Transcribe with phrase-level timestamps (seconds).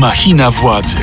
[0.00, 0.96] Machina władzy.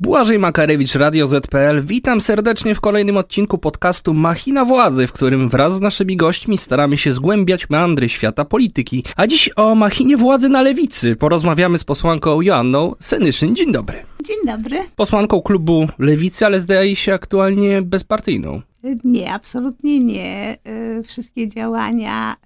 [0.00, 1.82] Błażej Makarewicz, Radio ZPL.
[1.82, 6.96] Witam serdecznie w kolejnym odcinku podcastu Machina Władzy, w którym wraz z naszymi gośćmi staramy
[6.96, 9.04] się zgłębiać meandry świata polityki.
[9.16, 13.56] A dziś o machinie władzy na lewicy porozmawiamy z posłanką Joanną Senyszyn.
[13.56, 13.98] Dzień dobry.
[14.24, 14.78] Dzień dobry.
[14.96, 18.62] Posłanką klubu Lewicy, ale zdaje się aktualnie bezpartyjną.
[19.04, 20.58] Nie, absolutnie nie.
[20.98, 22.36] Y, Wszystkie działania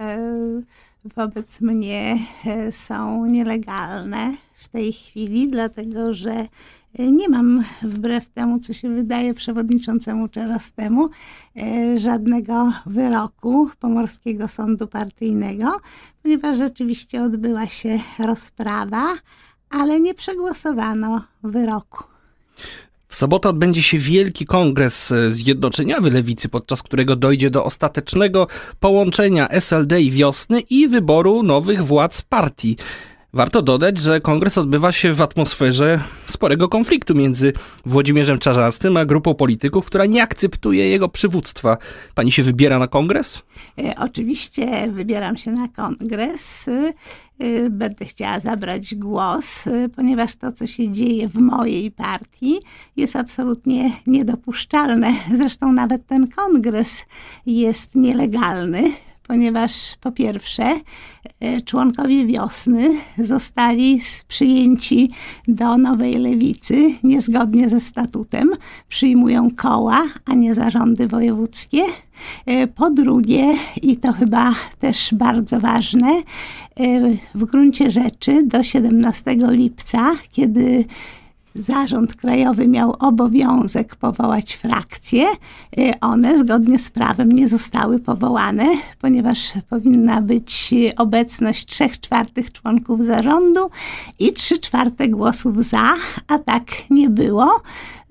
[0.59, 6.46] y, wobec mnie y, są nielegalne w tej chwili, dlatego że
[7.00, 11.08] y, nie mam, wbrew temu, co się wydaje przewodniczącemu Czarzastemu,
[11.56, 15.76] y, żadnego wyroku Pomorskiego Sądu Partyjnego,
[16.22, 19.12] ponieważ rzeczywiście odbyła się rozprawa,
[19.70, 22.04] ale nie przegłosowano wyroku.
[23.12, 28.46] W sobotę odbędzie się wielki kongres e, zjednoczeniowy lewicy, podczas którego dojdzie do ostatecznego
[28.80, 32.77] połączenia SLD i wiosny i wyboru nowych władz partii.
[33.34, 37.52] Warto dodać, że kongres odbywa się w atmosferze sporego konfliktu między
[37.86, 41.77] Włodzimierzem Czarzastym a grupą polityków, która nie akceptuje jego przywództwa.
[42.14, 43.42] Pani się wybiera na kongres?
[43.78, 46.69] E, Oczywiście wybieram się na kongres.
[46.69, 46.92] y,
[47.42, 49.64] y, Będę chciała zabrać głos,
[49.97, 52.60] ponieważ to, co się dzieje w mojej partii,
[52.97, 55.14] jest absolutnie niedopuszczalne.
[55.36, 57.05] Zresztą nawet ten kongres
[57.47, 58.92] jest nielegalny.
[59.27, 60.81] Ponieważ po pierwsze,
[61.41, 65.11] e, członkowie wiosny zostali przyjęci
[65.48, 68.50] do nowej lewicy niezgodnie ze statutem.
[68.89, 71.83] Przyjmują koła, a nie zarządy wojewódzkie.
[72.47, 76.23] E, Po drugie, i to chyba też bardzo ważne, e,
[77.34, 80.84] w gruncie rzeczy do 17 lipca, kiedy
[81.55, 85.27] Zarząd Krajowy miał obowiązek powołać frakcje.
[85.78, 88.67] Y, One zgodnie z prawem nie zostały powołane,
[89.00, 93.70] ponieważ powinna być obecność 3 czwartych członków zarządu
[94.19, 95.94] i 3 czwarte głosów za,
[96.28, 97.62] a tak nie było.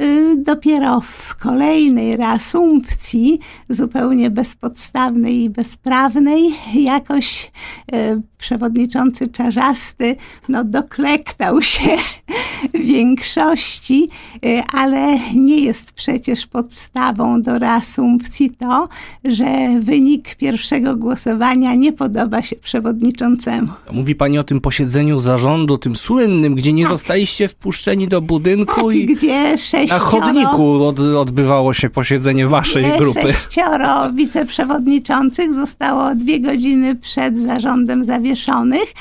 [0.02, 3.40] Y, Dopiero w kolejnej reasumpcji,
[3.70, 7.52] zupełnie bezpodstawnej i bezprawnej, jakoś
[7.94, 10.16] y, przewodniczący Czarzasty
[10.50, 11.98] no, doklektał się
[12.94, 14.10] większości,
[14.46, 18.90] y, ale nie jest przecież podstawą do reasumpcji to,
[19.26, 23.68] że wynik pierwszego głosowania nie podoba się przewodniczącemu.
[23.92, 28.96] Mówi pani o tym posiedzeniu zarządu, tym słynnym, gdzie nie zostaliście wpuszczeni do budynku Tak,
[28.96, 29.58] i gdzie
[29.92, 33.22] na chodniku od, odbywało się posiedzenie waszej Gdzie grupy.
[33.22, 38.94] Sześcioro wiceprzewodniczących zostało dwie godziny przed zarządem zawieszonych,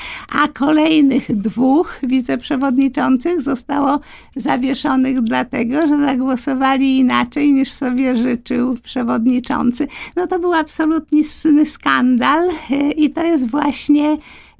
[0.43, 3.99] a kolejnych dwóch wiceprzewodniczących zostało
[4.35, 9.87] zawieszonych dlatego, że zagłosowali inaczej niż sobie życzył przewodniczący.
[10.15, 12.49] No to był absolutnie sny skandal
[12.97, 14.17] i to jest właśnie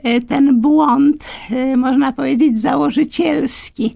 [0.08, 3.96] y, ten błąd, y, można powiedzieć, założycielski.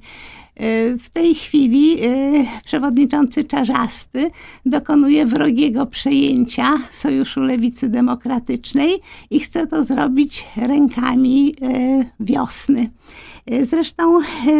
[0.61, 4.31] Y, W tej chwili y, przewodniczący Czarzasty
[4.65, 8.99] dokonuje wrogiego przejęcia Sojuszu Lewicy Demokratycznej
[9.29, 12.89] i chce to zrobić rękami y, wiosny.
[13.63, 14.19] Zresztą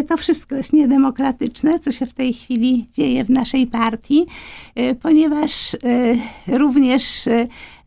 [0.09, 4.25] to wszystko jest niedemokratyczne, co się w tej chwili dzieje w naszej partii,
[5.01, 5.75] ponieważ
[6.47, 7.27] również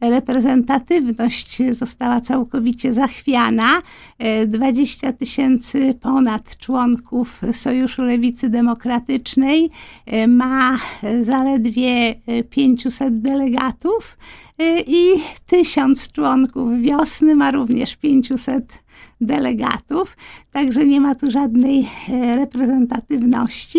[0.01, 3.83] reprezentatywność została całkowicie zachwiana.
[4.19, 9.71] E, 20 tysięcy ponad członków Sojuszu Lewicy Demokratycznej
[10.07, 14.19] e, ma e, zaledwie e, 500 delegatów
[14.59, 18.89] e, i tysiąc członków wiosny ma również 500
[19.21, 20.17] delegatów,
[20.53, 23.79] także nie ma tu żadnej e, reprezentatywności.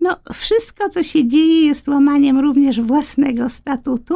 [0.00, 4.14] No, wszystko, co się dzieje, jest łamaniem również własnego statutu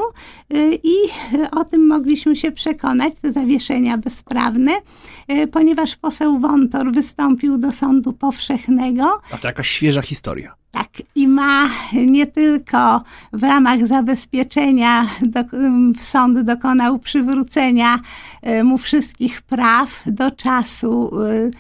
[0.55, 0.95] y, i
[1.35, 4.73] y, o tym mogliśmy się przekonać, te zawieszenia bezprawne,
[5.31, 10.55] y, ponieważ poseł Wątor wystąpił do sądu powszechnego A to jakaś świeża historia.
[10.71, 15.41] tak, i ma nie tylko w ramach zabezpieczenia do,
[16.01, 17.99] sąd dokonał przywrócenia
[18.47, 21.51] y, mu wszystkich praw do czasu y,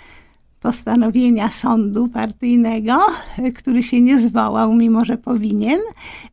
[0.62, 3.00] postanowienia sądu partyjnego,
[3.38, 5.80] y, który się nie zwołał, mimo że powinien.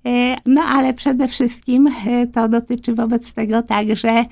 [0.07, 4.25] Y, No ale przede wszystkim y, to dotyczy wobec tego także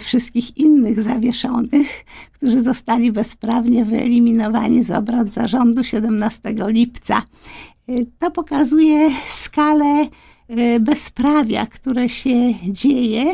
[0.00, 7.22] wszystkich innych zawieszonych, którzy zostali bezprawnie wyeliminowani z obrad zarządu 17 lipca.
[8.18, 10.06] To pokazuje skalę
[10.80, 13.32] bezprawia, które się dzieje,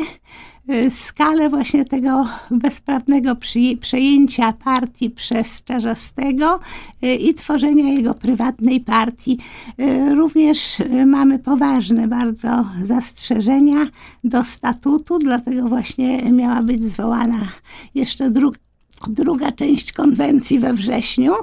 [0.89, 3.35] skalę właśnie tego bezprawnego
[3.81, 6.59] przejęcia partii przez Czarzastego
[7.03, 9.37] y, i tworzenia jego prywatnej partii.
[9.79, 13.85] Y, Również y, mamy poważne bardzo zastrzeżenia
[14.23, 17.47] do statutu, dlatego właśnie miała być zwołana
[17.95, 18.59] jeszcze druga
[19.07, 21.33] druga część konwencji we wrześniu.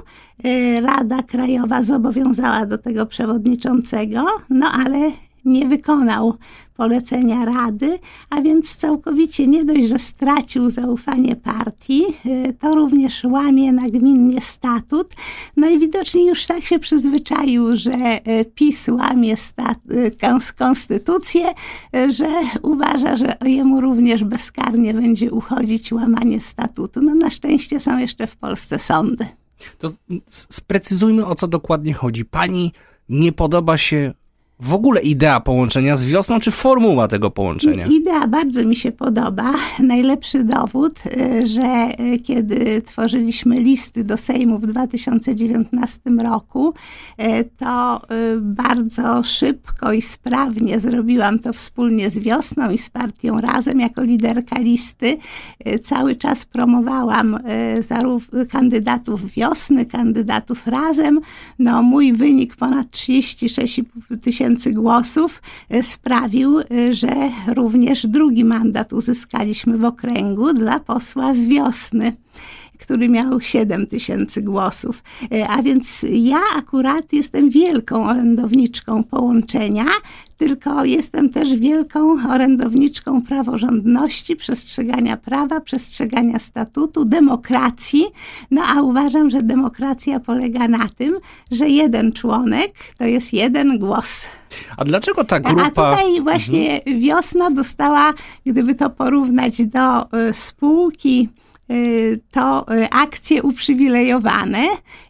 [0.81, 5.11] Rada Krajowa zobowiązała do tego przewodniczącego, no ale
[5.47, 6.37] nie wykonał
[6.77, 7.99] polecenia Rady,
[8.29, 15.07] a więc całkowicie nie dość, że stracił zaufanie partii, y, to również łamie nagminnie statut.
[15.57, 19.35] Najwidoczniej już tak się przyzwyczaił, że y, PiS łamie
[19.91, 21.53] y, konstytucję,
[22.09, 22.29] że
[22.61, 27.01] uważa, że jemu również bezkarnie będzie uchodzić łamanie statutu.
[27.01, 29.25] No na szczęście są jeszcze w Polsce sądy.
[29.79, 29.89] To
[30.25, 32.25] sprecyzujmy, o co dokładnie chodzi.
[32.25, 32.71] Pani
[33.09, 34.13] nie podoba się
[34.59, 37.85] w ogóle idea połączenia z wiosną, czy formuła tego połączenia?
[37.85, 39.53] Idea bardzo mi się podoba.
[39.79, 46.73] Najlepszy dowód, y, że y, kiedy tworzyliśmy listy do Sejmu w 2019 roku,
[47.21, 48.01] y, to
[48.41, 54.59] bardzo szybko i sprawnie zrobiłam to wspólnie z wiosną i z partią Razem jako liderka
[54.59, 55.17] listy.
[55.81, 57.39] Cały czas promowałam
[57.79, 61.19] zarówno kandydatów wiosny, kandydatów Razem.
[61.59, 67.07] No, mój wynik ponad 36,5 tysięcy tysięcy głosów e, sprawił, e, że
[67.47, 72.15] również drugi mandat uzyskaliśmy w okręgu dla posła z wiosny
[72.77, 75.03] który miał 7 tysięcy głosów.
[75.31, 79.85] E, a więc ja akurat jestem wielką orędowniczką połączenia,
[80.37, 88.05] tylko jestem też wielką orędowniczką praworządności, przestrzegania prawa, przestrzegania statutu, demokracji.
[88.51, 91.17] No a uważam, że demokracja polega na tym,
[91.51, 94.25] że jeden członek to jest jeden głos.
[94.77, 95.61] A dlaczego ta grupa...
[95.63, 96.99] A tutaj właśnie mhm.
[96.99, 98.13] wiosna dostała,
[98.45, 101.29] gdyby to porównać do y, spółki,
[102.31, 104.67] to y, akcje uprzywilejowane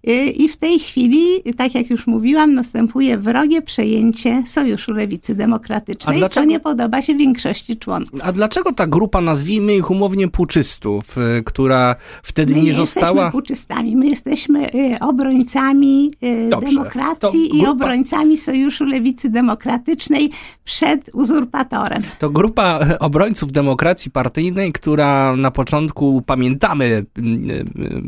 [0.07, 1.25] y, i w tej chwili,
[1.57, 7.15] tak jak już mówiłam, następuje wrogie przejęcie Sojuszu Lewicy Demokratycznej, dlaczego, co nie podoba się
[7.15, 8.19] większości członków.
[8.23, 11.15] A dlaczego ta grupa, nazwijmy ich umownie puczystów,
[11.45, 13.13] która wtedy my nie, została...
[13.13, 14.69] My jesteśmy puczystami, my jesteśmy
[15.01, 16.11] obrońcami
[16.49, 17.65] Dobrze, demokracji grupa...
[17.65, 20.29] i obrońcami Sojuszu Lewicy Demokratycznej
[20.63, 22.01] przed uzurpatorem.
[22.19, 27.49] To grupa obrońców demokracji partyjnej, która na początku pamięta pamiętamy mm,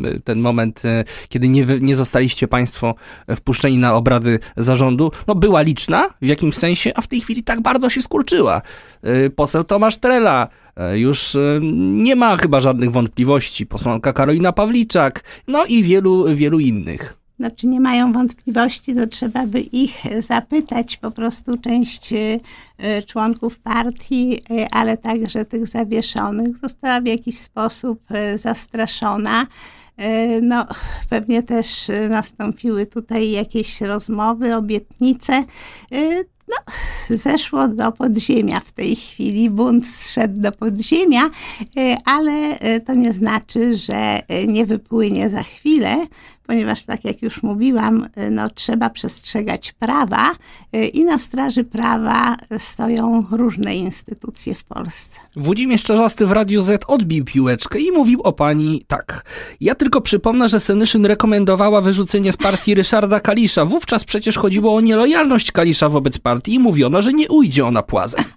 [0.06, 2.96] y, ten moment, y, kiedy nie, nie zostaliście Państwo
[3.36, 7.62] wpuszczeni na obrady zarządu, no była liczna w jakimś sensie, a w tej chwili tak
[7.62, 8.62] bardzo się skurczyła.
[9.26, 10.48] Y, poseł Tomasz Trela,
[10.94, 11.38] już
[11.94, 13.66] nie ma chyba żadnych wątpliwości.
[13.66, 19.60] Posłanka Karolina Pawliczak, no i wielu, wielu innych znaczy nie mają wątpliwości, to trzeba by
[19.60, 22.40] ich zapytać, po prostu część y,
[23.08, 29.48] członków partii, y, ale także tych zawieszonych została w jakiś sposób y, zastraszona.
[30.42, 30.68] No,
[31.10, 35.44] pewnie też nastąpiły tutaj jakieś rozmowy, obietnice.
[36.50, 36.74] No,
[37.18, 41.30] zeszło do podziemia w tej chwili, bunt zszedł do podziemia,
[42.06, 46.08] ale to nie znaczy, że nie wypłynie za chwilę,
[46.50, 50.32] ponieważ tak jak już mówiłam, y, no, trzeba przestrzegać prawa
[50.76, 55.20] y, i na straży prawa stoją różne instytucje w Polsce.
[55.36, 59.26] Włodzimierz Czarzasty w Radiu Z odbił piłeczkę i mówił o pani tak.
[59.62, 63.66] Ja tylko przypomnę, że Senyszyn rekomendowała wyrzucenie z partii Ryszarda Kalisza.
[63.66, 68.24] Wówczas przecież chodziło o nielojalność Kalisza wobec partii i mówiono, że nie ujdzie ona płazem.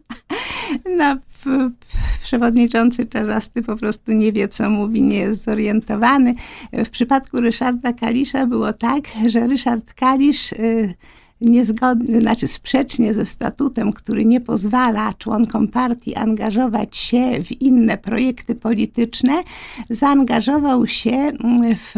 [2.22, 6.35] Przewodniczący Czarzasty po prostu nie wie, co mówi, nie jest zorientowany.
[6.73, 10.54] W przypadku Ryszarda Kalisza było tak, że Ryszard Kalisz
[11.46, 17.99] y, niezgodnie, znaczy sprzecznie ze statutem, który nie pozwala członkom partii angażować się w inne
[17.99, 19.32] projekty polityczne,
[19.90, 21.94] zaangażował się mm, w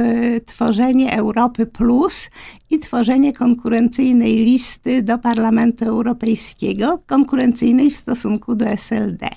[0.46, 2.30] tworzenie Europy Plus
[2.70, 9.28] i tworzenie konkurencyjnej listy do Parlamentu Europejskiego, konkurencyjnej w stosunku do SLD.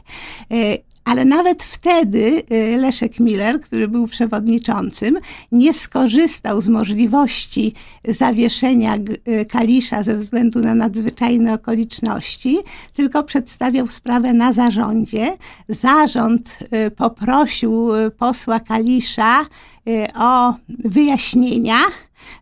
[1.07, 5.19] Ale nawet wtedy y, Leszek Miller, który był przewodniczącym,
[5.51, 7.73] nie skorzystał z możliwości
[8.07, 8.95] zawieszenia
[9.27, 12.57] y, Kalisza ze względu na nadzwyczajne okoliczności,
[12.95, 15.37] tylko przedstawiał sprawę na zarządzie.
[15.69, 19.45] Zarząd y, poprosił posła Kalisza
[20.15, 21.77] o wyjaśnienia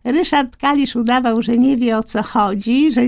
[0.04, 3.02] Ryszard Kalisz udawał, że nie wie o co chodzi, że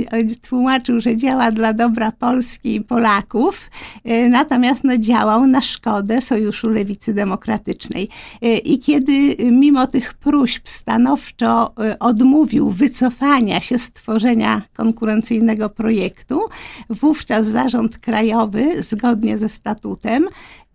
[0.49, 3.70] tłumaczył, że działa dla dobra Polski i Polaków,
[4.04, 8.08] e, natomiast no, działał na szkodę Sojuszu Lewicy Demokratycznej.
[8.42, 16.40] E, I kiedy mimo tych próśb stanowczo e, odmówił wycofania się z tworzenia konkurencyjnego projektu,
[16.90, 20.28] wówczas zarząd krajowy, zgodnie ze statutem,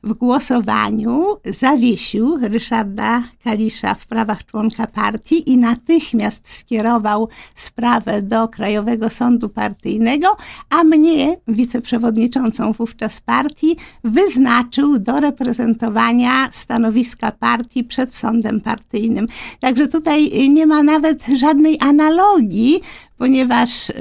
[0.03, 9.09] w głosowaniu zawiesił Ryszarda Kalisza w prawach członka partii i natychmiast skierował sprawę do Krajowego
[9.09, 10.37] Sądu Partyjnego,
[10.69, 19.25] a mnie, wiceprzewodniczącą wówczas partii, wyznaczył do reprezentowania stanowiska partii przed sądem partyjnym.
[19.59, 22.81] Także tutaj nie ma nawet żadnej analogii
[23.17, 23.93] ponieważ y,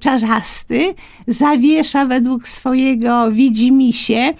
[0.00, 0.94] Czarzasty
[1.26, 4.34] zawiesza według swojego widzimisię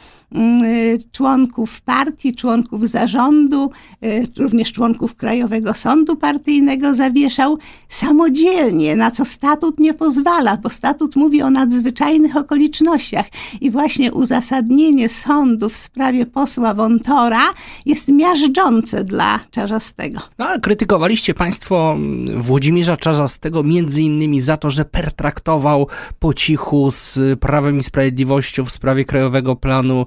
[1.12, 3.70] członków partii, członków zarządu,
[4.04, 11.16] y, również członków Krajowego Sądu Partyjnego zawieszał samodzielnie, na co statut nie pozwala, bo statut
[11.16, 13.26] mówi o nadzwyczajnych okolicznościach.
[13.60, 17.44] I właśnie uzasadnienie sądu w sprawie posła Wątora
[17.86, 20.20] jest miażdżące dla Czarzastego.
[20.38, 25.88] No, ale krytykowaliście Państwo mm, Włodzimierza Czarzastego między innymi za to, że pertraktował
[26.18, 30.06] po cichu z Prawem i Sprawiedliwością w sprawie Krajowego Planu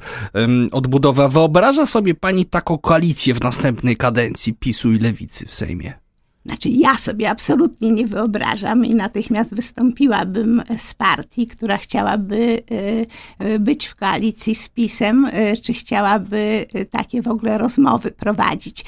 [0.71, 1.27] odbudowa.
[1.27, 5.93] Wyobraża sobie pani taką koalicję w następnej kadencji PiSu i Lewicy w Sejmie?
[6.47, 13.59] Znaczy, ja sobie absolutnie nie wyobrażam i natychmiast wystąpiłabym z partii, która chciałaby y, y,
[13.59, 18.85] być w koalicji z PiSem, y, czy chciałaby takie w ogóle rozmowy prowadzić.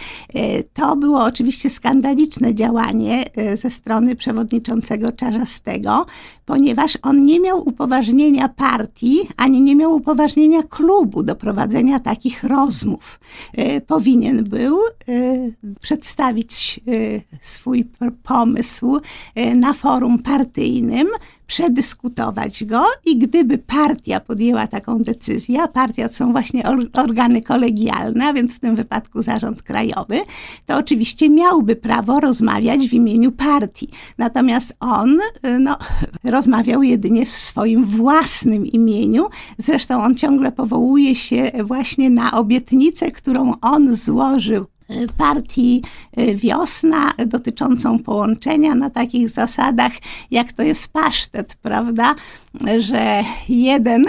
[0.74, 6.06] To było oczywiście skandaliczne działanie ze strony przewodniczącego Czarzastego,
[6.50, 13.20] ponieważ on nie miał upoważnienia partii, ani nie miał upoważnienia klubu do prowadzenia takich rozmów.
[13.88, 14.80] Powinien był
[15.82, 16.80] przedstawić
[17.42, 17.86] swój
[18.24, 19.00] pomysł
[19.36, 21.08] e, na forum partyjnym,
[21.50, 26.64] przedyskutować go i gdyby partia podjęła taką decyzję, a partia to są właśnie
[26.94, 30.20] organy kolegialne, a więc w tym wypadku zarząd krajowy,
[30.66, 33.90] to oczywiście miałby prawo rozmawiać w imieniu partii.
[34.18, 35.78] Natomiast on e, no,
[36.24, 39.28] rozmawiał jedynie w swoim własnym imieniu.
[39.58, 44.66] Zresztą on ciągle powołuje się właśnie na obietnicę, którą on złożył
[45.18, 45.82] partii
[46.20, 49.92] y, Wiosna dotyczącą połączenia na takich zasadach,
[50.32, 52.16] jak to jest pasztet, prawda?
[52.80, 54.04] Że jeden,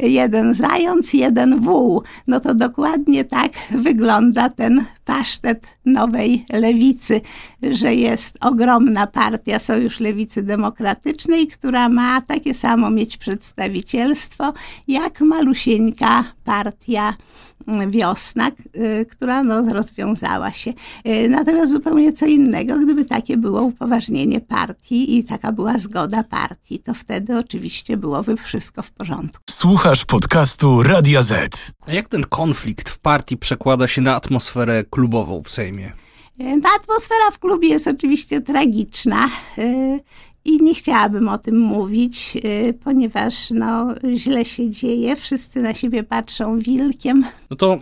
[0.00, 2.02] jeden zając, jeden wół.
[2.26, 7.20] No to dokładnie tak wygląda ten pasztet nowej lewicy,
[7.70, 14.52] że jest ogromna partia Sojusz Lewicy Demokratycznej, która ma takie samo mieć przedstawicielstwo
[14.88, 17.14] jak malusieńka partia
[17.88, 20.72] wiosna, y, która no, rozwiązała się.
[21.06, 26.78] Y, natomiast zupełnie co innego, gdyby takie było upoważnienie partii i taka była zgoda partii,
[26.78, 29.42] to wtedy oczywiście byłoby wszystko w porządku.
[29.50, 31.72] Słuchasz podcastu Radia Z.
[31.86, 35.92] A jak ten konflikt w partii przekłada się na atmosferę klubową w Sejmie?
[36.40, 39.30] Y, ta atmosfera w klubie jest oczywiście tragiczna
[40.48, 46.02] i nie chciałabym o tym mówić, y, ponieważ no, źle się dzieje, wszyscy na siebie
[46.02, 47.24] patrzą wilkiem.
[47.50, 47.78] No to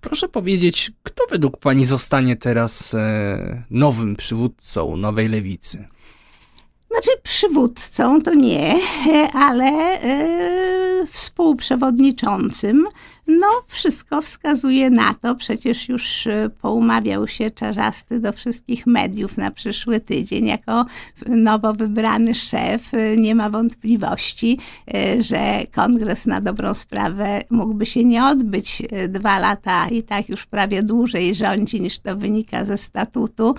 [0.00, 5.84] proszę powiedzieć, kto według pani zostanie teraz e, nowym przywódcą nowej lewicy?
[6.90, 8.74] Znaczy, przywódcą to nie,
[9.34, 12.86] ale e, współprzewodniczącym.
[13.26, 15.34] No, wszystko wskazuje na to.
[15.34, 20.46] Przecież już e, poumawiał się Czarzasty do wszystkich mediów na przyszły tydzień.
[20.46, 20.86] Jako
[21.26, 24.58] nowo wybrany szef e, nie ma wątpliwości,
[24.94, 30.46] e, że kongres na dobrą sprawę mógłby się nie odbyć dwa lata i tak już
[30.46, 33.54] prawie dłużej rządzi niż to wynika ze statutu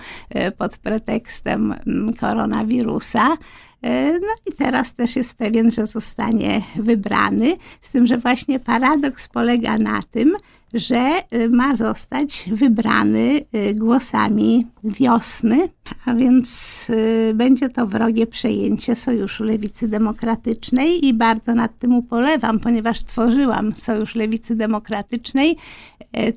[0.58, 3.36] pod pretekstem mm, koronawirusa.
[3.84, 9.28] E, no i teraz też jest pewien, że zostanie wybrany, z tym, że właśnie paradoks
[9.28, 10.36] polega na tym,
[10.74, 15.68] że y, ma zostać wybrany y, głosami wiosny,
[16.04, 22.60] a więc y, będzie to wrogie przejęcie Sojuszu Lewicy Demokratycznej i bardzo nad tym upolewam,
[22.60, 25.56] ponieważ tworzyłam Sojusz Lewicy Demokratycznej.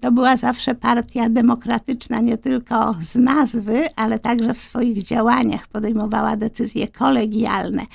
[0.02, 6.38] To była zawsze partia demokratyczna nie tylko z nazwy, ale także w swoich działaniach podejmowała
[6.38, 7.86] decyzje kolegialne.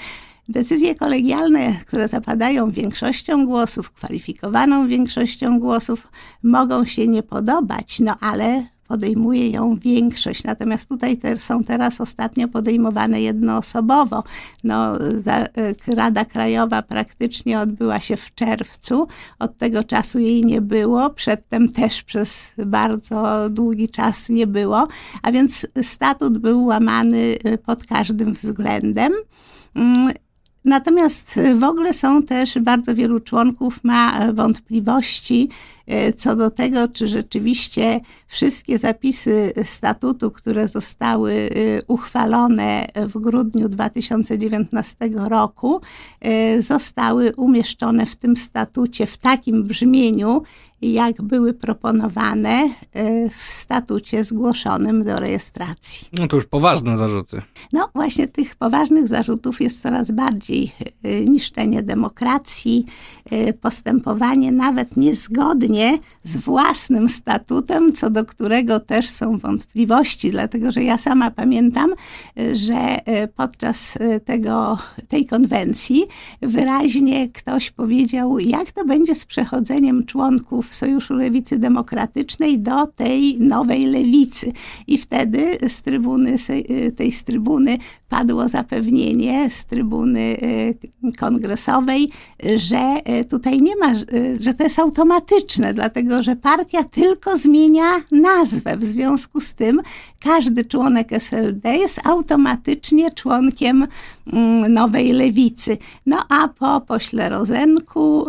[0.48, 6.08] Decyzje kolegialne, które zapadają większością głosów, kwalifikowaną większością głosów,
[6.42, 10.44] mogą się nie podobać, no ale podejmuje ją większość.
[10.44, 14.24] Natomiast tutaj te, są teraz ostatnio podejmowane jednoosobowo.
[14.64, 15.48] No, za, e,
[15.86, 19.08] Rada Krajowa praktycznie odbyła się w czerwcu.
[19.38, 21.10] Od tego czasu jej nie było.
[21.10, 24.88] Przedtem też przez bardzo długi czas nie było.
[25.22, 29.12] A więc statut był łamany e, pod każdym względem.
[30.64, 35.48] Natomiast w ogóle są też bardzo wielu członków ma wątpliwości,
[36.16, 41.50] co do tego, czy rzeczywiście wszystkie zapisy statutu, które zostały
[41.86, 45.80] uchwalone w grudniu 2019 roku,
[46.60, 50.42] zostały umieszczone w tym statucie w takim brzmieniu,
[50.82, 56.08] jak były proponowane e, w statucie zgłoszonym do rejestracji.
[56.18, 57.42] No to już poważne zarzuty.
[57.72, 60.72] No właśnie tych poważnych zarzutów jest coraz bardziej
[61.02, 62.86] e, niszczenie demokracji,
[63.30, 64.96] e, postępowanie nawet
[66.24, 71.90] z własnym statutem, co do którego też są wątpliwości, dlatego że ja sama pamiętam,
[72.52, 72.98] że
[73.36, 76.04] podczas tego, tej konwencji
[76.42, 83.86] wyraźnie ktoś powiedział, jak to będzie z przechodzeniem członków Sojuszu Lewicy Demokratycznej do tej nowej
[83.86, 84.52] lewicy.
[84.86, 86.36] I wtedy z trybuny,
[86.96, 87.78] tej z trybuny
[88.12, 90.36] padło zapewnienie z trybuny
[91.02, 92.10] e, kongresowej,
[92.56, 94.02] że e, tutaj nie ma, e,
[94.40, 98.76] że to jest automatyczne, dlatego że partia tylko zmienia nazwę.
[98.76, 99.80] W związku z tym
[100.20, 103.86] każdy członek SLD jest automatycznie członkiem
[104.32, 105.78] mm, nowej lewicy.
[106.06, 108.26] No a po pośle Rozenku,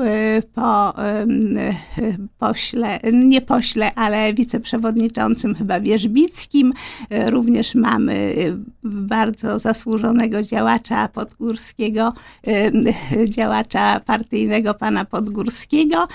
[0.54, 0.94] po
[2.40, 6.74] pośle, nie pośle, ale wiceprzewodniczącym chyba Wierzbickim,
[7.10, 8.36] również mamy
[8.84, 12.14] bardzo za zasłużonego działacza podgórskiego,
[13.30, 16.08] działacza partyjnego pana Podgórskiego,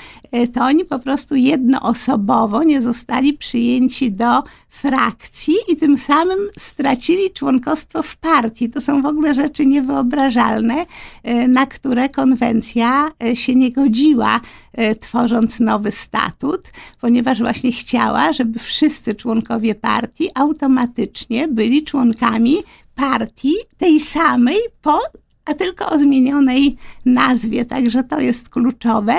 [0.54, 8.02] to oni po prostu jednoosobowo nie zostali przyjęci do frakcji i tym samym stracili członkostwo
[8.02, 8.70] w partii.
[8.70, 10.86] To są w ogóle rzeczy niewyobrażalne,
[11.22, 14.40] e, na które konwencja e, się nie godziła,
[15.00, 16.60] tworząc nowy statut,
[17.00, 22.56] ponieważ właśnie chciała, żeby wszyscy członkowie partii automatycznie byli członkami
[22.94, 25.00] partii, tej samej, po
[25.48, 29.16] a tylko o zmienionej nazwie, także to jest kluczowe.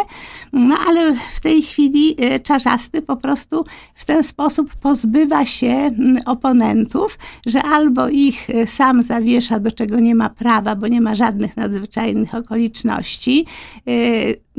[0.54, 5.92] No ale w tej chwili e, Czarzasty po prostu w ten sposób pozbywa się
[6.26, 11.16] oponentów, że albo ich e, sam zawiesza, do czego nie ma prawa, bo nie ma
[11.16, 13.46] żadnych nadzwyczajnych okoliczności,
[13.88, 13.92] e,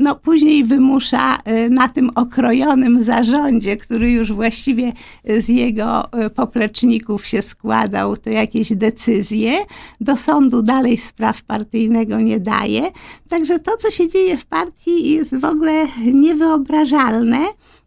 [0.01, 1.37] no później wymusza
[1.69, 4.93] na tym okrojonym zarządzie, który już właściwie
[5.39, 9.53] z jego popleczników się składał, to jakieś decyzje.
[10.01, 12.91] Do sądu dalej spraw partyjnego nie daje.
[13.29, 17.39] Także to, co się dzieje w partii jest w ogóle niewyobrażalne.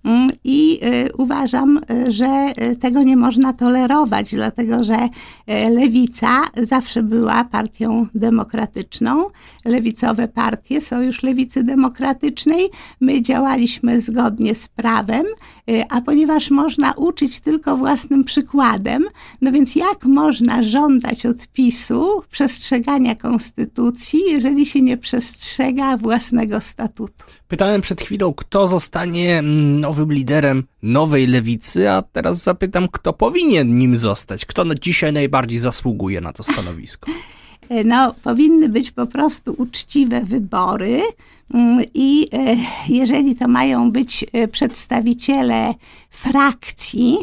[0.04, 5.08] Mm, I y, uważam, y, że y, tego nie można tolerować, dlatego że
[5.70, 9.26] lewica zawsze była partią demokratyczną.
[9.64, 15.26] Lewicowe partie, Sojusz Lewicy Demokratycznej, my działaliśmy zgodnie z prawem,
[15.88, 19.04] a ponieważ można uczyć tylko własnym przykładem,
[19.40, 27.24] no więc jak można żądać od PiSu przestrzegania konstytucji, jeżeli się nie przestrzega własnego statutu?
[27.48, 33.78] Pytałem przed chwilą, kto zostanie no, nowym liderem nowej lewicy, a teraz zapytam, kto powinien
[33.78, 34.46] nim zostać?
[34.46, 37.10] Kto dzisiaj najbardziej zasługuje na to stanowisko?
[37.84, 41.02] No, powinny być po prostu uczciwe wybory.
[41.54, 42.56] Mm, I e,
[42.88, 45.74] jeżeli to mają być e, przedstawiciele
[46.10, 47.16] frakcji,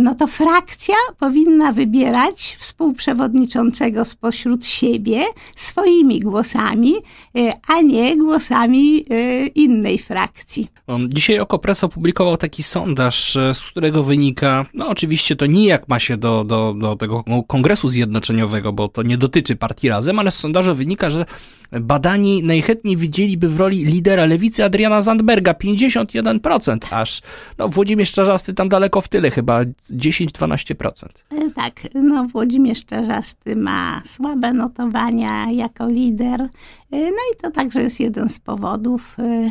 [0.00, 5.24] no to frakcja powinna wybierać współprzewodniczącego spośród siebie
[5.56, 6.92] swoimi głosami,
[7.36, 10.68] y, a nie głosami y, innej frakcji.
[11.08, 16.44] Dzisiaj Okopres opublikował taki sondaż, z którego wynika, no oczywiście to nijak ma się do,
[16.44, 21.10] do, do tego kongresu zjednoczeniowego, bo to nie dotyczy partii Razem, ale z sondażu wynika,
[21.10, 21.26] że
[21.72, 27.22] badani najchętniej widzieliby w roli lidera lewicy Adriana Zandberga 51% aż.
[27.58, 29.60] No Włodzimierz Czarzasty tam daleko w tyle chyba
[29.90, 31.06] 10-12%.
[31.30, 36.40] E, tak, no Włodzimierz Czarzasty ma słabe notowania jako lider.
[36.40, 36.48] E,
[36.90, 39.50] no i to także jest jeden z powodów, e,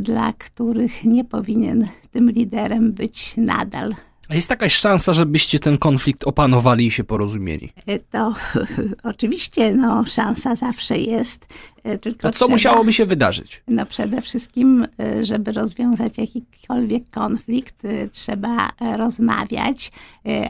[0.00, 3.94] dla których nie powinien tym liderem być nadal.
[4.28, 7.72] A jest jakaś szansa, żebyście ten konflikt opanowali i się porozumieli?
[8.10, 8.34] To
[9.12, 11.46] oczywiście, no, szansa zawsze jest.
[11.86, 13.62] E, tylko to co musiałoby się wydarzyć?
[13.68, 19.92] No przede wszystkim, e, żeby rozwiązać jakikolwiek konflikt, e, trzeba rozmawiać,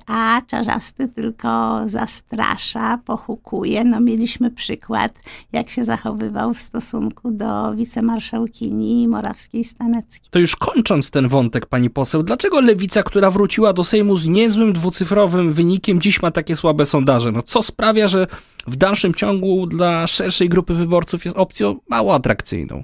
[0.06, 3.84] a Czarzasty tylko zastrasza, pochukuje.
[3.84, 5.12] No mieliśmy przykład,
[5.52, 10.30] jak się zachowywał w stosunku do wicemarszałkini Morawskiej-Staneckiej.
[10.30, 14.72] To już kończąc ten wątek, pani poseł, dlaczego lewica, która wróciła do Sejmu z niezłym
[14.72, 17.32] dwucyfrowym wynikiem, dziś ma takie słabe sondaże?
[17.32, 18.26] No co sprawia, że
[18.66, 22.82] w dalszym ciągu dla szerszej grupy wyborców jest opcją mało atrakcyjną.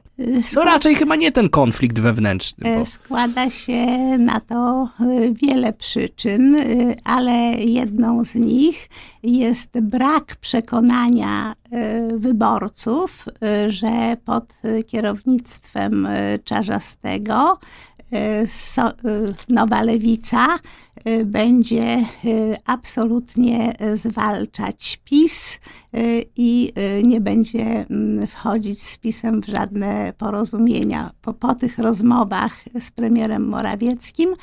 [0.57, 2.79] No raczej chyba nie ten konflikt wewnętrzny.
[2.79, 2.87] Bo...
[2.87, 3.87] Składa się
[4.19, 8.89] na to y, wiele przyczyn, y, ale jedną z nich
[9.23, 11.55] jest brak przekonania
[12.13, 13.25] y, wyborców,
[13.69, 14.53] że pod
[14.87, 16.09] kierownictwem
[16.45, 17.59] Czarzastego
[18.47, 18.93] so,
[19.49, 20.59] nowa lewica
[21.25, 22.05] będzie
[22.67, 25.61] absolutnie zwalczać PiS
[26.37, 26.73] i
[27.03, 31.11] nie będzie mm, wchodzić z PiSem w żadne porozumienia.
[31.23, 34.35] Po, po tych rozmowach z premierem Morawieckim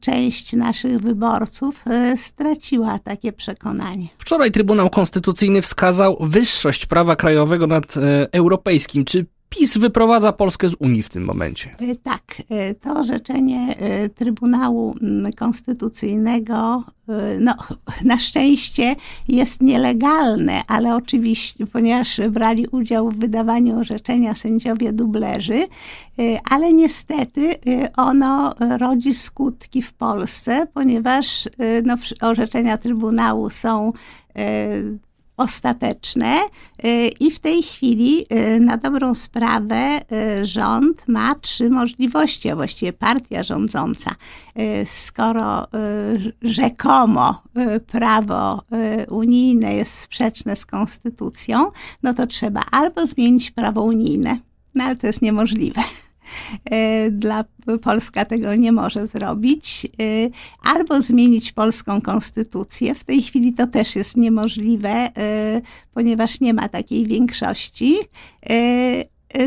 [0.00, 1.84] część naszych wyborców
[2.16, 4.06] straciła takie przekonanie.
[4.18, 7.94] Wczoraj Trybunał Konstytucyjny wskazał wyższość prawa krajowego nad
[8.32, 9.04] europejskim.
[9.04, 9.26] Czy
[9.58, 11.76] PiS wyprowadza Polskę z Unii w tym momencie.
[11.80, 16.84] E, tak, e, to orzeczenie e, Trybunału mm, Konstytucyjnego
[17.40, 17.54] no,
[18.04, 18.96] na szczęście
[19.28, 25.66] jest nielegalne, ale oczywiście, ponieważ brali udział w wydawaniu orzeczenia sędziowie dublerzy,
[26.50, 27.54] ale niestety
[27.96, 31.48] ono rodzi skutki w Polsce, ponieważ
[31.84, 33.92] no, orzeczenia Trybunału są
[35.36, 36.40] ostateczne
[36.84, 40.00] y, i w tej chwili y, na dobrą sprawę
[40.40, 44.14] y, rząd ma trzy możliwości, a właściwie partia rządząca.
[44.86, 45.66] Skoro
[46.42, 47.42] rzekomo
[47.86, 48.62] prawo
[49.08, 51.70] unijne jest sprzeczne z konstytucją,
[52.02, 54.38] no to trzeba albo zmienić prawo unijne,
[54.74, 55.82] no ale to jest niemożliwe
[57.10, 57.44] dla
[57.82, 59.88] Polska tego nie może zrobić, e,
[60.62, 62.94] albo zmienić polską konstytucję.
[62.94, 65.60] W tej chwili to też jest niemożliwe, e,
[65.94, 67.96] ponieważ nie ma takiej większości.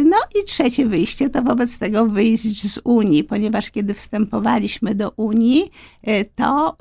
[0.06, 5.72] No i trzecie wyjście to wobec tego wyjść z Unii, ponieważ kiedy wstępowaliśmy do Unii,
[6.36, 6.78] to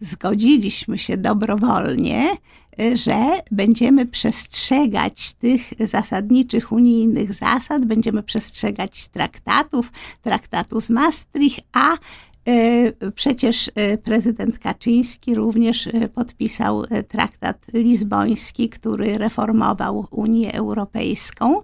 [0.00, 2.30] zgodziliśmy się dobrowolnie
[2.94, 13.10] że będziemy przestrzegać tych zasadniczych unijnych zasad, będziemy przestrzegać traktatów, traktatu z Maastricht, a e,
[13.14, 21.62] Przecież e, prezydent Kaczyński również e, podpisał traktat lizboński, który reformował Unię Europejską.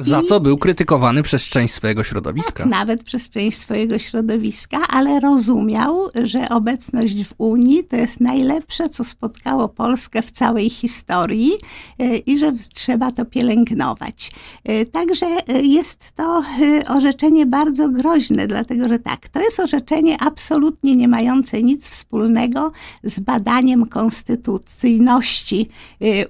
[0.00, 2.62] Za I co był krytykowany przez część swojego środowiska.
[2.62, 8.88] Tak, nawet przez część swojego środowiska, ale rozumiał, że obecność w Unii to jest najlepsze,
[8.88, 11.52] co spotkało Polskę w całej historii
[11.98, 14.32] e, i że trzeba to pielęgnować.
[14.64, 16.42] E, także e, jest to
[16.88, 23.20] orzeczenie bardzo groźne, dlatego że tak, to jest orzeczenie absolutnie nie mające nic wspólnego z
[23.20, 25.68] badaniem konstytucyjności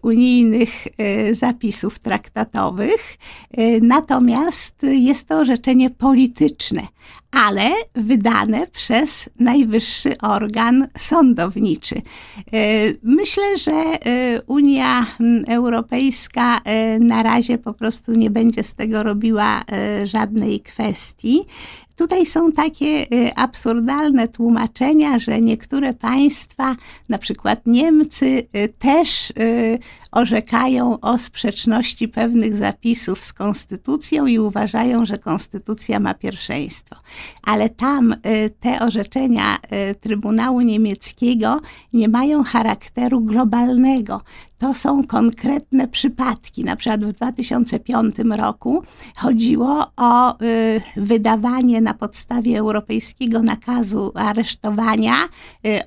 [0.02, 0.70] unijnych
[1.32, 3.18] zapisów traktatowych
[3.82, 6.82] natomiast jest to orzeczenie polityczne,
[7.30, 11.94] ale wydane przez najwyższy organ sądowniczy.
[11.96, 12.02] E,
[13.02, 15.06] myślę, że e, Unia
[15.48, 16.60] Europejska
[17.00, 19.64] na razie po prostu nie będzie z tego robiła
[20.04, 21.44] żadnej kwestii.
[22.00, 26.76] Tutaj są takie absurdalne tłumaczenia, że niektóre państwa,
[27.08, 28.46] na przykład Niemcy,
[28.78, 29.32] też
[30.10, 36.96] orzekają o sprzeczności pewnych zapisów z konstytucją i uważają, że konstytucja ma pierwszeństwo.
[37.42, 39.58] Ale tam y, te orzeczenia
[39.90, 41.60] y, Trybunału Niemieckiego
[41.92, 44.20] nie mają charakteru globalnego.
[44.60, 46.64] To są konkretne przypadki.
[46.64, 48.82] Na przykład w 2005 roku
[49.16, 55.14] chodziło o y, wydawanie na podstawie europejskiego nakazu aresztowania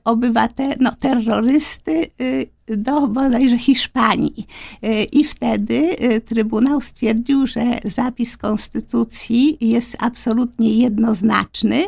[0.05, 2.07] obywatel, no, terrorysty
[2.67, 4.47] do bodajże Hiszpanii.
[4.81, 11.83] E, I wtedy e, Trybunał stwierdził, że zapis konstytucji jest absolutnie jednoznaczny,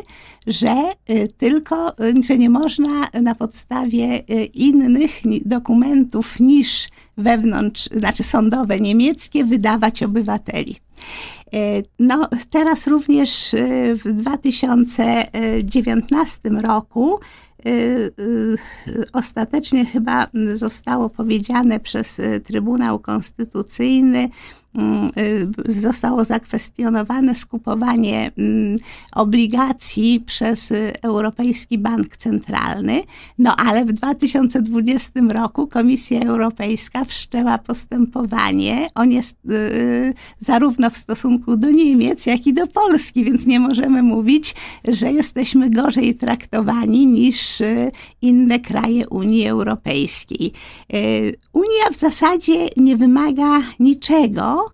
[0.46, 1.92] że e, tylko,
[2.26, 4.18] że nie można na podstawie
[4.54, 5.10] innych
[5.44, 10.76] dokumentów niż wewnątrz, znaczy sądowe niemieckie, wydawać obywateli.
[11.98, 13.54] No, teraz również
[14.04, 17.20] w 2019 roku
[19.12, 24.30] ostatecznie chyba zostało powiedziane przez Trybunał Konstytucyjny, y,
[25.68, 28.78] zostało zakwestionowane skupowanie mm,
[29.14, 33.02] obligacji przez Europejski Bank Centralny.
[33.38, 38.88] No ale w 2020 roku Komisja Europejska wszczęła postępowanie.
[38.94, 44.02] On jest y, zarówno w stosunku do Niemiec, jak i do Polski, więc nie możemy
[44.02, 44.54] mówić,
[44.88, 47.90] że jesteśmy gorzej traktowani niż y,
[48.22, 50.52] inne kraje Unii Europejskiej.
[51.52, 54.65] Unia w zasadzie nie wymaga niczego,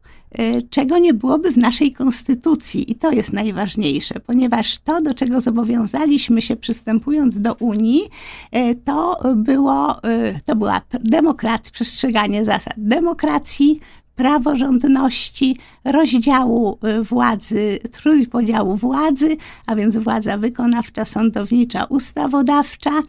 [0.70, 2.92] czego nie byłoby w naszej konstytucji.
[2.92, 8.02] I to jest najważniejsze, ponieważ to, do czego zobowiązaliśmy się przystępując do Unii,
[8.50, 13.80] e, to, było, e, to była demokracja, przestrzeganie zasad demokracji,
[14.14, 23.00] praworządności, rozdziału władzy, trójpodziału władzy, a więc władza wykonawcza, sądownicza, ustawodawcza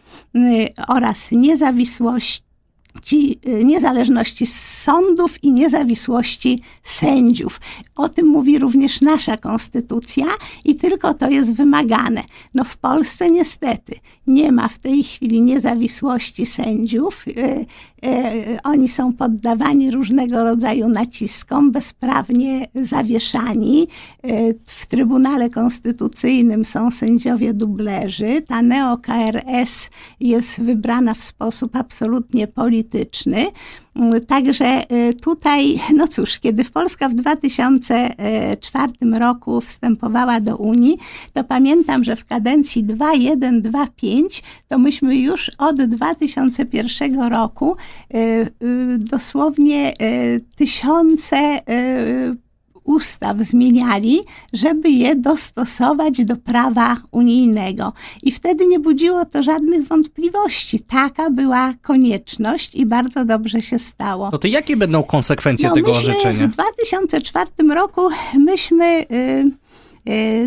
[0.88, 2.53] oraz niezawisłości
[3.02, 7.60] ci y, niezależności sądów i niezawisłości sędziów.
[7.94, 10.26] O tym mówi również nasza konstytucja
[10.64, 12.24] i tylko to jest wymagane.
[12.54, 13.94] No w Polsce niestety
[14.26, 17.24] nie ma w tej chwili niezawisłości sędziów.
[18.04, 23.88] Y, oni są poddawani różnego rodzaju naciskom, bezprawnie zawieszani.
[24.66, 28.42] W Trybunale Konstytucyjnym są sędziowie dublerzy.
[28.42, 29.90] Ta neo-KRS
[30.20, 33.46] jest wybrana w sposób absolutnie polityczny.
[34.26, 40.98] Także y, tutaj, no cóż, kiedy Polska w 2004 roku wstępowała do Unii,
[41.32, 47.76] to pamiętam, że w kadencji 2.1.2.5 to myśmy już od 2001 roku
[48.14, 49.92] y, y, dosłownie
[50.56, 51.60] tysiące
[52.84, 54.20] ustaw zmieniali,
[54.52, 57.92] żeby je dostosować do prawa unijnego.
[58.22, 60.80] I wtedy nie budziło to żadnych wątpliwości.
[60.80, 64.28] Taka była konieczność i bardzo dobrze się stało.
[64.32, 66.46] No to jakie będą konsekwencje no, tego myśmy orzeczenia?
[66.46, 69.06] W 2004 roku myśmy.
[69.10, 69.63] Yy,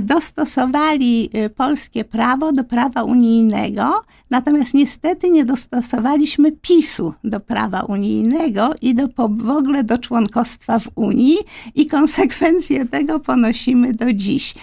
[0.02, 8.74] dostosowali y, polskie prawo do prawa unijnego, natomiast niestety nie dostosowaliśmy PiSu do prawa unijnego
[8.82, 11.38] i do, w ogóle do członkostwa w Unii
[11.76, 14.56] i konsekwencje tego ponosimy do dziś.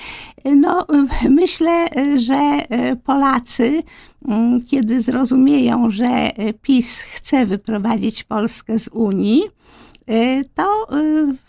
[0.45, 0.87] No,
[1.25, 2.59] y, myślę, że
[2.93, 3.83] y, Polacy,
[4.29, 6.31] mm, kiedy zrozumieją, że
[6.63, 9.43] PiS chce wyprowadzić Polskę z Unii,
[10.55, 10.89] to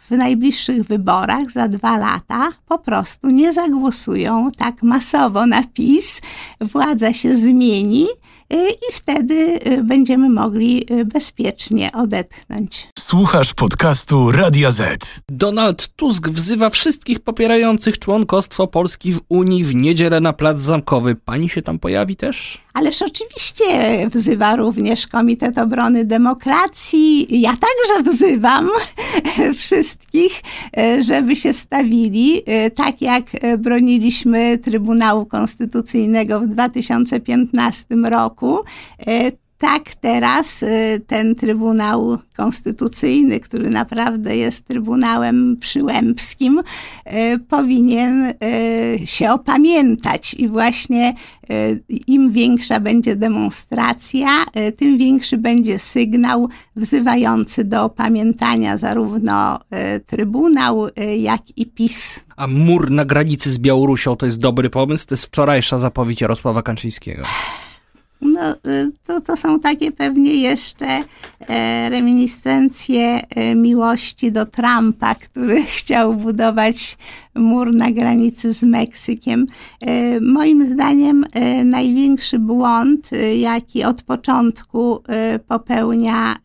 [0.10, 6.22] w najbliższych wyborach za dwa lata po prostu nie zagłosują tak masowo na PiS,
[6.62, 8.08] władza się zmieni
[8.54, 12.88] y, i wtedy y, będziemy mogli y, bezpiecznie odetchnąć.
[13.00, 15.20] Słuchasz podcastu Radia Z.
[15.30, 21.16] Donald Tusk wzywa wszystkich popierających członkostwo Polski w Unii w niedzielę na Plac Zamkowy.
[21.16, 22.66] Pani się tam pojawi też?
[22.74, 23.66] Ależ oczywiście
[24.10, 27.42] wzywa również Komitet Obrony Demokracji.
[27.42, 28.70] Ja także wzywam
[29.60, 29.95] wszystkich,
[31.00, 32.42] żeby się stawili,
[32.76, 33.24] tak jak
[33.58, 38.58] broniliśmy Trybunału Konstytucyjnego w 2015 roku
[39.66, 48.36] tak teraz y, ten Trybunał Konstytucyjny, który naprawdę jest Trybunałem Przyłębskim, y, powinien y,
[49.06, 51.14] się opamiętać i właśnie
[52.08, 54.46] im większa będzie demonstracja,
[54.78, 59.60] tym większy będzie sygnał wzywający do opamiętania zarówno
[60.06, 62.26] Trybunał, jak i PiS.
[62.36, 65.08] A mur na granicy z Białorusią to jest dobry pomysł?
[65.08, 67.24] To jest wczorajsza zapowiedź Jarosława Kaczyńskiego.
[68.22, 71.04] No, y, to, to są takie pewnie jeszcze
[71.48, 76.98] e, reminiscencje e, miłości do Trumpa, który chciał budować
[77.36, 79.46] mur na granicy z Meksykiem.
[79.82, 81.26] E, moim zdaniem
[81.66, 85.04] największy błąd, jaki od początku
[85.48, 86.36] popełnia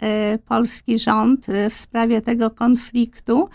[0.49, 3.49] polski rząd w sprawie tego konfliktu,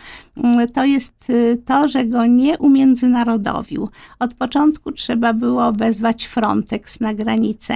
[0.74, 1.28] to jest
[1.66, 3.90] to, że go nie umiędzynarodowił.
[4.20, 7.76] Od początku trzeba było wezwać Frontex na granicę,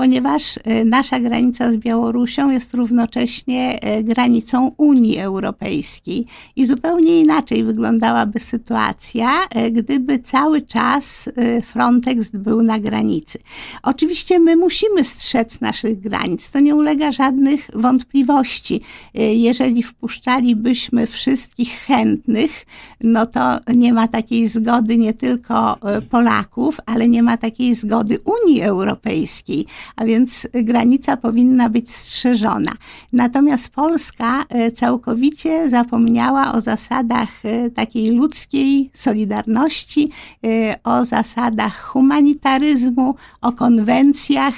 [0.00, 7.64] ponieważ e, nasza granica z Białorusią jest równocześnie e, granicą Unii Europejskiej i zupełnie inaczej
[7.64, 11.28] wyglądałaby sytuacja, e, gdyby cały czas
[11.64, 13.38] Frontex był na granicy.
[13.82, 18.80] Oczywiście my musimy strzec naszych granic, to nie ulega żadnych wątpliwości.
[19.14, 22.66] Jeżeli wpuszczalibyśmy wszystkich chętnych,
[23.00, 25.78] no to nie ma takiej zgody nie tylko
[26.10, 32.72] Polaków, ale nie ma takiej zgody Unii Europejskiej a więc granica powinna być strzeżona.
[33.12, 40.10] Natomiast Polska e, całkowicie zapomniała o zasadach e, takiej ludzkiej solidarności,
[40.44, 44.54] e, o zasadach humanitaryzmu, o konwencjach,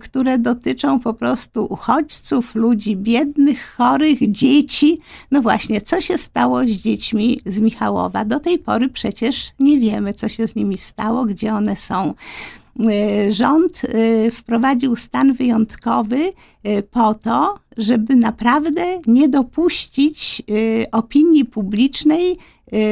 [0.00, 4.98] które dotyczą po prostu uchodźców, ludzi biednych, chorych, dzieci.
[5.30, 8.24] No właśnie, co się stało z dziećmi z Michałowa?
[8.24, 12.14] Do tej pory przecież nie wiemy, co się z nimi stało, gdzie one są.
[12.80, 16.32] Y, rząd y, wprowadził stan wyjątkowy
[16.66, 20.42] y, po to, żeby naprawdę nie dopuścić
[20.92, 22.36] opinii publicznej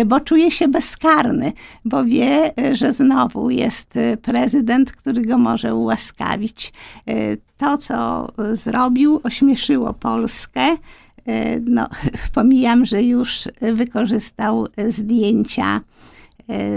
[0.06, 1.52] bo czuje się bezkarny,
[1.84, 6.72] bo wie, że znowu jest prezydent, który go może ułaskawić.
[7.58, 10.76] To, co zrobił, ośmieszyło Polskę.
[11.60, 11.88] No,
[12.34, 15.80] pomijam, że już wykorzystał zdjęcia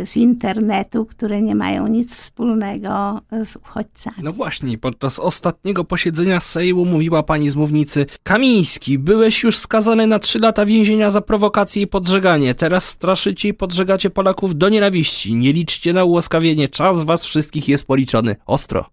[0.06, 4.18] z internetu, które nie mają nic wspólnego z uchodźcami.
[4.24, 10.20] No właśnie, podczas ostatniego posiedzenia Sejmu mówiła pani z mównicy Kamiński, byłeś już skazany na
[10.20, 12.56] trzy lata więzienia za prowokację i podżeganie.
[12.56, 15.36] Teraz straszycie i podżegacie Polaków do nienawiści.
[15.36, 16.68] Nie liczcie na ułaskawienie.
[16.68, 18.36] Czas was wszystkich jest policzony.
[18.46, 18.86] Ostro.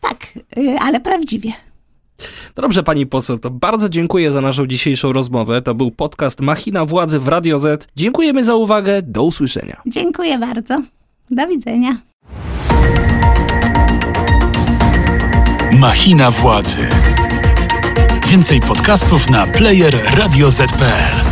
[0.00, 0.26] Tak,
[0.80, 1.52] ale prawdziwie.
[2.56, 5.62] No dobrze, pani poseł, to bardzo dziękuję za naszą dzisiejszą rozmowę.
[5.62, 7.88] To był podcast Machina Władzy w Radio Z.
[7.96, 9.02] Dziękujemy za uwagę.
[9.02, 9.82] Do usłyszenia.
[9.86, 10.82] Dziękuję bardzo.
[11.30, 11.96] Do widzenia.
[15.78, 16.88] Machina Władzy.
[18.28, 21.31] Więcej podcastów na player radioz.pl.